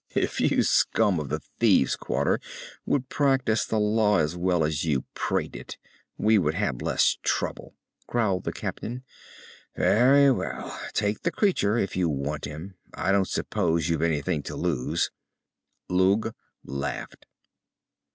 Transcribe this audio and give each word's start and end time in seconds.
"If 0.15 0.41
you 0.41 0.63
scum 0.63 1.19
of 1.19 1.29
the 1.29 1.39
Thieves' 1.59 1.95
Quarter 1.95 2.39
would 2.87 3.07
practice 3.07 3.65
the 3.67 3.77
law 3.79 4.17
as 4.17 4.35
well 4.35 4.63
as 4.63 4.83
you 4.83 5.03
prate 5.13 5.55
it, 5.55 5.77
we 6.17 6.39
would 6.39 6.55
have 6.55 6.81
less 6.81 7.19
trouble," 7.21 7.75
growled 8.07 8.43
the 8.43 8.51
captain. 8.51 9.03
"Very 9.75 10.31
well, 10.31 10.75
take 10.93 11.21
the 11.21 11.29
creature, 11.29 11.77
if 11.77 11.95
you 11.95 12.09
want 12.09 12.45
him. 12.45 12.73
I 12.95 13.11
don't 13.11 13.27
suppose 13.27 13.89
you've 13.89 14.01
anything 14.01 14.41
to 14.41 14.55
lose." 14.55 15.11
Lugh 15.87 16.33
laughed. 16.65 17.27